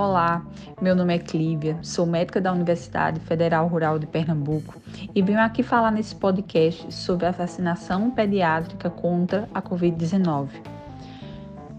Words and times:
Olá, 0.00 0.46
meu 0.80 0.94
nome 0.94 1.12
é 1.12 1.18
Clívia, 1.18 1.76
sou 1.82 2.06
médica 2.06 2.40
da 2.40 2.52
Universidade 2.52 3.18
Federal 3.18 3.66
Rural 3.66 3.98
de 3.98 4.06
Pernambuco 4.06 4.80
e 5.12 5.20
venho 5.20 5.40
aqui 5.40 5.60
falar 5.60 5.90
nesse 5.90 6.14
podcast 6.14 6.94
sobre 6.94 7.26
a 7.26 7.32
vacinação 7.32 8.08
pediátrica 8.08 8.88
contra 8.90 9.48
a 9.52 9.60
Covid-19. 9.60 10.50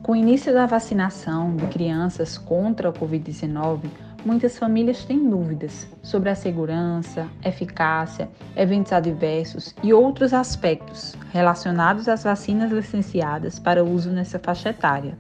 Com 0.04 0.12
o 0.12 0.16
início 0.18 0.54
da 0.54 0.66
vacinação 0.66 1.56
de 1.56 1.66
crianças 1.68 2.38
contra 2.38 2.90
a 2.90 2.92
Covid-19, 2.92 3.86
muitas 4.26 4.60
famílias 4.60 5.06
têm 5.06 5.30
dúvidas 5.30 5.88
sobre 6.04 6.30
a 6.30 6.36
segurança, 6.36 7.26
eficácia, 7.42 8.28
eventos 8.54 8.92
adversos 8.92 9.74
e 9.82 9.94
outros 9.94 10.34
aspectos 10.34 11.16
relacionados 11.32 12.10
às 12.10 12.26
vacinas 12.26 12.70
licenciadas 12.70 13.60
para 13.60 13.82
uso 13.82 14.12
nessa 14.12 14.38
faixa 14.38 14.72
etária. 14.72 15.18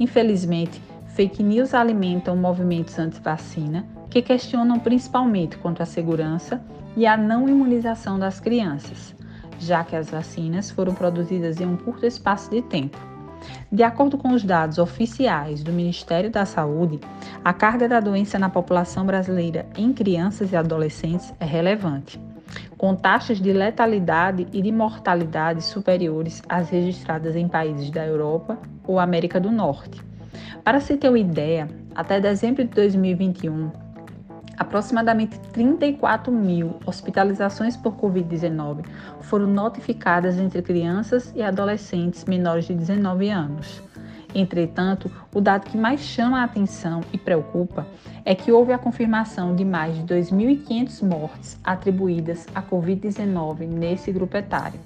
Infelizmente, 0.00 0.82
fake 1.16 1.42
news 1.42 1.72
alimentam 1.72 2.36
movimentos 2.36 2.98
anti-vacina 2.98 3.86
que 4.10 4.20
questionam 4.20 4.78
principalmente 4.78 5.56
contra 5.56 5.84
a 5.84 5.86
segurança 5.86 6.62
e 6.94 7.06
a 7.06 7.16
não 7.16 7.48
imunização 7.48 8.18
das 8.18 8.38
crianças, 8.38 9.16
já 9.58 9.82
que 9.82 9.96
as 9.96 10.10
vacinas 10.10 10.70
foram 10.70 10.94
produzidas 10.94 11.58
em 11.58 11.64
um 11.64 11.74
curto 11.74 12.04
espaço 12.04 12.50
de 12.50 12.60
tempo. 12.60 12.98
De 13.72 13.82
acordo 13.82 14.18
com 14.18 14.34
os 14.34 14.44
dados 14.44 14.76
oficiais 14.76 15.62
do 15.62 15.72
Ministério 15.72 16.30
da 16.30 16.44
Saúde, 16.44 17.00
a 17.42 17.52
carga 17.54 17.88
da 17.88 17.98
doença 17.98 18.38
na 18.38 18.50
população 18.50 19.06
brasileira 19.06 19.64
em 19.74 19.94
crianças 19.94 20.52
e 20.52 20.56
adolescentes 20.56 21.32
é 21.40 21.46
relevante, 21.46 22.20
com 22.76 22.94
taxas 22.94 23.40
de 23.40 23.54
letalidade 23.54 24.46
e 24.52 24.60
de 24.60 24.70
mortalidade 24.70 25.62
superiores 25.64 26.42
às 26.46 26.68
registradas 26.68 27.34
em 27.36 27.48
países 27.48 27.90
da 27.90 28.04
Europa 28.04 28.58
ou 28.86 28.98
América 28.98 29.40
do 29.40 29.50
Norte. 29.50 30.04
Para 30.64 30.80
se 30.80 30.96
ter 30.96 31.08
uma 31.08 31.18
ideia, 31.18 31.68
até 31.94 32.20
dezembro 32.20 32.64
de 32.64 32.70
2021, 32.70 33.70
aproximadamente 34.56 35.38
34 35.52 36.32
mil 36.32 36.76
hospitalizações 36.86 37.76
por 37.76 37.96
Covid-19 37.96 38.84
foram 39.22 39.46
notificadas 39.46 40.38
entre 40.38 40.62
crianças 40.62 41.32
e 41.34 41.42
adolescentes 41.42 42.24
menores 42.24 42.66
de 42.66 42.74
19 42.74 43.28
anos. 43.28 43.82
Entretanto, 44.34 45.10
o 45.32 45.40
dado 45.40 45.70
que 45.70 45.78
mais 45.78 46.00
chama 46.00 46.40
a 46.40 46.44
atenção 46.44 47.00
e 47.12 47.16
preocupa 47.16 47.86
é 48.24 48.34
que 48.34 48.52
houve 48.52 48.72
a 48.72 48.78
confirmação 48.78 49.54
de 49.56 49.64
mais 49.64 49.96
de 49.96 50.14
2.500 50.14 51.02
mortes 51.02 51.58
atribuídas 51.64 52.46
à 52.54 52.62
Covid-19 52.62 53.66
nesse 53.66 54.12
grupo 54.12 54.36
etário. 54.36 54.78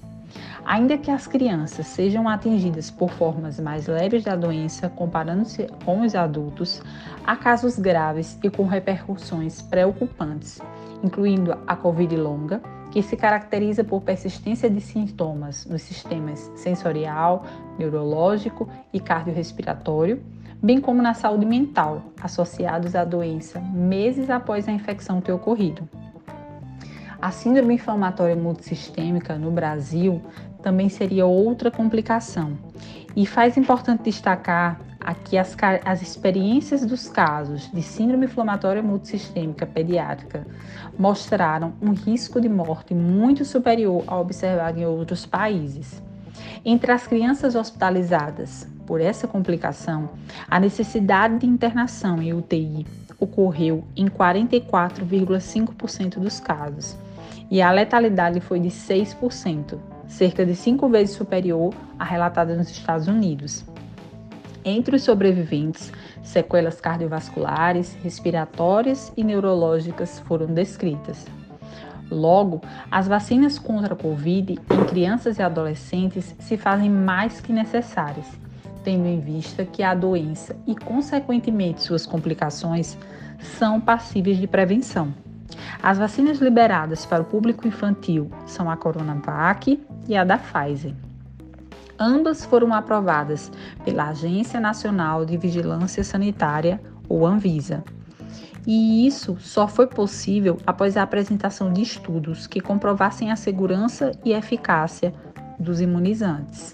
Ainda 0.65 0.97
que 0.97 1.09
as 1.09 1.25
crianças 1.25 1.87
sejam 1.87 2.29
atingidas 2.29 2.91
por 2.91 3.09
formas 3.09 3.59
mais 3.59 3.87
leves 3.87 4.23
da 4.23 4.35
doença, 4.35 4.89
comparando-se 4.89 5.67
com 5.83 6.01
os 6.01 6.15
adultos, 6.15 6.81
há 7.25 7.35
casos 7.35 7.79
graves 7.79 8.37
e 8.43 8.49
com 8.49 8.65
repercussões 8.65 9.61
preocupantes, 9.61 10.61
incluindo 11.03 11.57
a 11.65 11.75
Covid 11.75 12.15
longa, 12.15 12.61
que 12.91 13.01
se 13.01 13.17
caracteriza 13.17 13.83
por 13.83 14.01
persistência 14.01 14.69
de 14.69 14.81
sintomas 14.81 15.65
nos 15.65 15.81
sistemas 15.81 16.51
sensorial, 16.55 17.45
neurológico 17.79 18.69
e 18.93 18.99
cardiorrespiratório, 18.99 20.21
bem 20.61 20.79
como 20.79 21.01
na 21.01 21.13
saúde 21.13 21.45
mental, 21.45 22.03
associados 22.21 22.95
à 22.95 23.03
doença 23.03 23.59
meses 23.59 24.29
após 24.29 24.67
a 24.67 24.71
infecção 24.71 25.21
ter 25.21 25.31
ocorrido. 25.31 25.89
A 27.21 27.29
síndrome 27.29 27.75
inflamatória 27.75 28.35
multissistêmica 28.35 29.37
no 29.37 29.51
Brasil 29.51 30.21
também 30.61 30.89
seria 30.89 31.25
outra 31.25 31.69
complicação. 31.69 32.57
E 33.15 33.25
faz 33.25 33.57
importante 33.57 34.03
destacar 34.03 34.79
aqui 34.99 35.37
as, 35.37 35.55
as 35.83 36.01
experiências 36.01 36.85
dos 36.85 37.09
casos 37.09 37.69
de 37.71 37.81
síndrome 37.81 38.25
inflamatória 38.25 38.83
multissistêmica 38.83 39.65
pediátrica 39.65 40.45
mostraram 40.97 41.73
um 41.81 41.93
risco 41.93 42.39
de 42.39 42.47
morte 42.47 42.93
muito 42.93 43.43
superior 43.43 44.03
ao 44.07 44.21
observado 44.21 44.79
em 44.79 44.85
outros 44.85 45.25
países. 45.25 46.01
Entre 46.63 46.91
as 46.91 47.07
crianças 47.07 47.55
hospitalizadas 47.55 48.67
por 48.85 49.01
essa 49.01 49.27
complicação, 49.27 50.11
a 50.49 50.59
necessidade 50.59 51.39
de 51.39 51.47
internação 51.47 52.21
em 52.21 52.33
UTI 52.33 52.85
ocorreu 53.19 53.83
em 53.95 54.07
44,5% 54.07 56.19
dos 56.19 56.39
casos 56.39 56.95
e 57.49 57.59
a 57.61 57.71
letalidade 57.71 58.39
foi 58.39 58.59
de 58.59 58.69
6%, 58.69 59.79
cerca 60.11 60.45
de 60.45 60.55
cinco 60.55 60.89
vezes 60.89 61.15
superior 61.15 61.73
à 61.97 62.03
relatada 62.03 62.55
nos 62.55 62.69
Estados 62.69 63.07
Unidos. 63.07 63.63
Entre 64.63 64.95
os 64.95 65.03
sobreviventes, 65.03 65.91
sequelas 66.21 66.79
cardiovasculares, 66.79 67.97
respiratórias 68.03 69.11
e 69.15 69.23
neurológicas 69.23 70.19
foram 70.19 70.47
descritas. 70.47 71.25
Logo, 72.11 72.61
as 72.91 73.07
vacinas 73.07 73.57
contra 73.57 73.93
a 73.93 73.97
Covid 73.97 74.59
em 74.69 74.85
crianças 74.85 75.39
e 75.39 75.41
adolescentes 75.41 76.35
se 76.39 76.57
fazem 76.57 76.89
mais 76.89 77.39
que 77.39 77.53
necessárias, 77.53 78.27
tendo 78.83 79.07
em 79.07 79.19
vista 79.21 79.63
que 79.63 79.81
a 79.81 79.95
doença 79.95 80.55
e, 80.67 80.75
consequentemente, 80.75 81.81
suas 81.81 82.05
complicações 82.05 82.97
são 83.39 83.79
passíveis 83.79 84.37
de 84.37 84.45
prevenção. 84.45 85.13
As 85.81 85.97
vacinas 85.97 86.39
liberadas 86.39 87.05
para 87.05 87.21
o 87.21 87.25
público 87.25 87.67
infantil 87.67 88.29
são 88.45 88.69
a 88.69 88.77
Coronavac 88.77 89.81
e 90.07 90.15
a 90.15 90.23
da 90.23 90.37
Pfizer. 90.37 90.93
Ambas 91.99 92.43
foram 92.45 92.73
aprovadas 92.73 93.51
pela 93.85 94.09
Agência 94.09 94.59
Nacional 94.59 95.23
de 95.23 95.37
Vigilância 95.37 96.03
Sanitária, 96.03 96.81
ou 97.07 97.27
Anvisa. 97.27 97.83
E 98.65 99.05
isso 99.05 99.37
só 99.39 99.67
foi 99.67 99.87
possível 99.87 100.57
após 100.65 100.95
a 100.95 101.03
apresentação 101.03 101.73
de 101.73 101.81
estudos 101.81 102.47
que 102.47 102.61
comprovassem 102.61 103.31
a 103.31 103.35
segurança 103.35 104.11
e 104.23 104.31
eficácia 104.31 105.13
dos 105.59 105.81
imunizantes. 105.81 106.73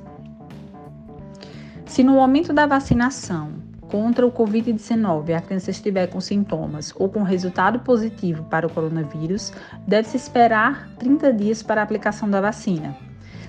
Se 1.87 2.03
no 2.03 2.13
momento 2.13 2.53
da 2.53 2.67
vacinação 2.67 3.53
contra 3.89 4.25
o 4.27 4.31
Covid-19 4.31 5.35
a 5.35 5.41
criança 5.41 5.71
estiver 5.71 6.05
com 6.05 6.21
sintomas 6.21 6.93
ou 6.95 7.09
com 7.09 7.23
resultado 7.23 7.79
positivo 7.79 8.43
para 8.43 8.67
o 8.67 8.69
coronavírus, 8.69 9.51
deve-se 9.87 10.17
esperar 10.17 10.87
30 10.99 11.33
dias 11.33 11.63
para 11.63 11.81
a 11.81 11.83
aplicação 11.83 12.29
da 12.29 12.39
vacina. 12.39 12.95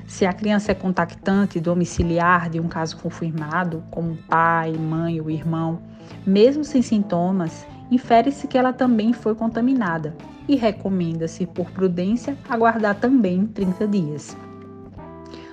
Se 0.07 0.25
a 0.25 0.33
criança 0.33 0.73
é 0.73 0.75
contactante 0.75 1.61
domiciliar 1.61 2.49
de 2.49 2.59
um 2.61 2.69
caso 2.69 2.97
confirmado, 2.97 3.85
como 3.91 4.17
pai, 4.29 4.73
mãe 4.73 5.21
ou 5.21 5.29
irmão, 5.29 5.81
mesmo 6.25 6.65
sem 6.65 6.81
sintomas 6.81 7.67
infere-se 7.91 8.47
que 8.47 8.59
ela 8.59 8.73
também 8.73 9.13
foi 9.13 9.35
contaminada 9.35 10.15
e 10.49 10.57
recomenda-se, 10.57 11.47
por 11.47 11.71
prudência, 11.71 12.37
aguardar 12.49 12.95
também 12.97 13.47
30 13.47 13.89
dias. 13.89 14.37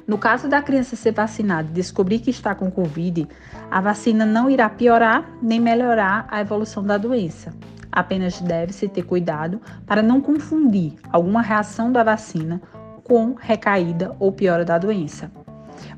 No 0.06 0.18
caso 0.18 0.50
da 0.50 0.62
criança 0.62 0.96
ser 0.96 1.14
vacinada 1.14 1.70
e 1.70 1.74
descobrir 1.74 2.20
que 2.20 2.30
está 2.30 2.54
com 2.54 2.70
Covid, 2.70 3.28
a 3.72 3.80
vacina 3.80 4.26
não 4.26 4.50
irá 4.50 4.70
piorar 4.70 5.30
nem 5.42 5.60
melhorar 5.60 6.28
a 6.30 6.42
evolução 6.42 6.84
da 6.84 6.98
doença. 6.98 7.54
Apenas 7.90 8.42
deve-se 8.42 8.88
ter 8.90 9.04
cuidado 9.04 9.62
para 9.86 10.02
não 10.02 10.20
confundir 10.20 10.94
alguma 11.10 11.42
reação 11.42 11.92
da 11.92 12.04
vacina 12.04 12.62
com 13.04 13.36
recaída 13.40 14.16
ou 14.20 14.32
piora 14.32 14.66
da 14.66 14.78
doença. 14.78 15.32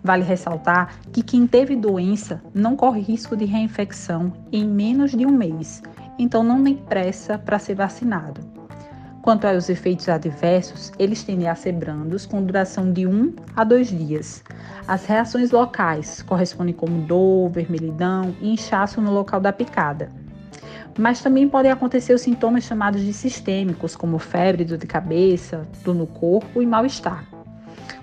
Vale 0.04 0.24
ressaltar 0.24 1.00
que 1.12 1.24
quem 1.24 1.48
teve 1.48 1.76
doença 1.76 2.42
não 2.54 2.76
corre 2.76 3.02
risco 3.02 3.36
de 3.36 3.46
reinfecção 3.46 4.32
em 4.52 4.68
menos 4.68 5.12
de 5.12 5.26
um 5.26 5.32
mês, 5.32 5.82
então 6.18 6.44
não 6.44 6.64
tem 6.64 6.76
pressa 6.76 7.38
para 7.38 7.60
ser 7.60 7.76
vacinado. 7.76 8.42
Quanto 9.22 9.46
aos 9.46 9.70
efeitos 9.70 10.08
adversos, 10.08 10.92
eles 11.00 11.24
tendem 11.24 11.48
a 11.48 11.56
ser 11.56 11.72
brandos, 11.72 12.28
com 12.28 12.44
duração 12.44 12.94
de 12.94 13.08
1 13.08 13.34
a 13.56 13.64
2 13.64 13.88
dias. 13.88 14.44
As 14.88 15.06
reações 15.06 15.50
locais 15.50 16.22
correspondem 16.22 16.76
como 16.76 17.02
dor, 17.08 17.50
vermelhidão 17.50 18.36
e 18.40 18.52
inchaço 18.52 19.02
no 19.02 19.12
local 19.12 19.42
da 19.42 19.52
picada. 19.52 20.10
Mas 20.96 21.22
também 21.22 21.50
podem 21.50 21.72
acontecer 21.72 22.14
os 22.14 22.22
sintomas 22.22 22.66
chamados 22.66 23.02
de 23.02 23.12
sistêmicos, 23.12 23.96
como 23.96 24.20
febre, 24.20 24.64
dor 24.64 24.78
de 24.78 24.86
cabeça, 24.86 25.68
dor 25.84 25.96
no 25.96 26.06
corpo 26.06 26.62
e 26.62 26.66
mal-estar. 26.68 27.35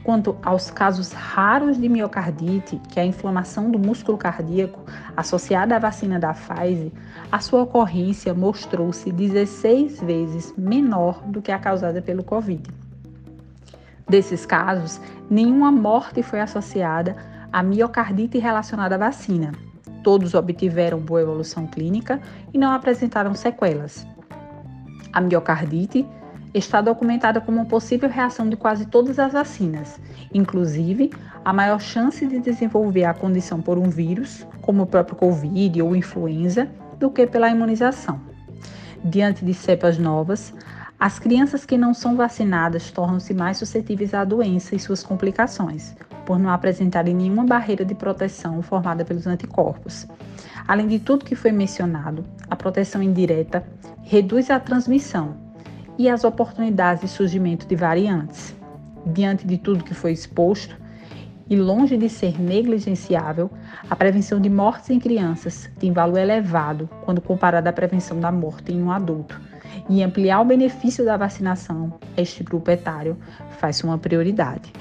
Quanto 0.04 0.36
aos 0.42 0.68
casos 0.68 1.12
raros 1.12 1.78
de 1.78 1.88
miocardite, 1.88 2.80
que 2.88 2.98
é 2.98 3.04
a 3.04 3.06
inflamação 3.06 3.70
do 3.70 3.78
músculo 3.78 4.18
cardíaco 4.18 4.80
associada 5.16 5.76
à 5.76 5.78
vacina 5.78 6.18
da 6.18 6.34
Pfizer, 6.34 6.90
a 7.30 7.38
sua 7.38 7.62
ocorrência 7.62 8.34
mostrou-se 8.34 9.12
16 9.12 10.00
vezes 10.00 10.52
menor 10.58 11.22
do 11.26 11.40
que 11.40 11.52
a 11.52 11.58
causada 11.58 12.02
pelo 12.02 12.24
Covid. 12.24 12.68
Desses 14.08 14.44
casos, 14.44 15.00
nenhuma 15.30 15.70
morte 15.70 16.20
foi 16.20 16.40
associada 16.40 17.16
à 17.52 17.62
miocardite 17.62 18.38
relacionada 18.38 18.96
à 18.96 18.98
vacina. 18.98 19.52
Todos 20.02 20.34
obtiveram 20.34 20.98
boa 20.98 21.22
evolução 21.22 21.64
clínica 21.66 22.20
e 22.52 22.58
não 22.58 22.72
apresentaram 22.72 23.34
sequelas. 23.36 24.04
A 25.12 25.20
miocardite 25.20 26.04
está 26.54 26.80
documentada 26.80 27.40
como 27.40 27.58
uma 27.58 27.66
possível 27.66 28.08
reação 28.08 28.48
de 28.48 28.56
quase 28.56 28.86
todas 28.86 29.18
as 29.18 29.32
vacinas, 29.32 29.98
inclusive 30.32 31.10
a 31.44 31.52
maior 31.52 31.80
chance 31.80 32.26
de 32.26 32.38
desenvolver 32.38 33.04
a 33.04 33.14
condição 33.14 33.60
por 33.60 33.78
um 33.78 33.88
vírus, 33.88 34.46
como 34.60 34.82
o 34.82 34.86
próprio 34.86 35.16
Covid 35.16 35.80
ou 35.82 35.96
influenza, 35.96 36.68
do 36.98 37.10
que 37.10 37.26
pela 37.26 37.50
imunização. 37.50 38.20
Diante 39.04 39.44
de 39.44 39.52
cepas 39.54 39.98
novas, 39.98 40.54
as 41.00 41.18
crianças 41.18 41.66
que 41.66 41.76
não 41.76 41.92
são 41.92 42.14
vacinadas 42.14 42.92
tornam-se 42.92 43.34
mais 43.34 43.56
suscetíveis 43.56 44.14
à 44.14 44.24
doença 44.24 44.76
e 44.76 44.78
suas 44.78 45.02
complicações, 45.02 45.96
por 46.24 46.38
não 46.38 46.50
apresentarem 46.50 47.12
nenhuma 47.12 47.44
barreira 47.44 47.84
de 47.84 47.94
proteção 47.94 48.62
formada 48.62 49.04
pelos 49.04 49.26
anticorpos. 49.26 50.06
Além 50.68 50.86
de 50.86 51.00
tudo 51.00 51.24
que 51.24 51.34
foi 51.34 51.50
mencionado, 51.50 52.24
a 52.48 52.54
proteção 52.54 53.02
indireta 53.02 53.64
reduz 54.02 54.48
a 54.48 54.60
transmissão, 54.60 55.41
e 55.98 56.08
as 56.08 56.24
oportunidades 56.24 57.02
de 57.02 57.08
surgimento 57.08 57.66
de 57.66 57.76
variantes. 57.76 58.54
Diante 59.06 59.46
de 59.46 59.58
tudo 59.58 59.84
que 59.84 59.94
foi 59.94 60.12
exposto, 60.12 60.76
e 61.52 61.56
longe 61.56 61.98
de 61.98 62.08
ser 62.08 62.40
negligenciável, 62.40 63.50
a 63.90 63.94
prevenção 63.94 64.40
de 64.40 64.48
mortes 64.48 64.88
em 64.90 64.98
crianças 64.98 65.68
tem 65.78 65.92
valor 65.92 66.18
elevado 66.18 66.88
quando 67.04 67.20
comparada 67.20 67.68
à 67.68 67.72
prevenção 67.72 68.18
da 68.18 68.32
morte 68.32 68.72
em 68.72 68.82
um 68.82 68.90
adulto. 68.90 69.38
E 69.88 70.02
ampliar 70.02 70.40
o 70.40 70.44
benefício 70.44 71.04
da 71.04 71.16
vacinação 71.16 71.98
este 72.16 72.42
grupo 72.42 72.70
etário 72.70 73.18
faz 73.58 73.82
uma 73.82 73.98
prioridade. 73.98 74.72